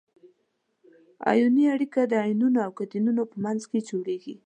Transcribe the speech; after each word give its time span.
ایوني 1.31 1.63
اړیکه 1.75 2.01
د 2.07 2.13
انیونونو 2.25 2.59
او 2.65 2.71
کتیونونو 2.79 3.21
په 3.31 3.37
منځ 3.45 3.61
کې 3.69 3.79
جوړیږي. 3.89 4.35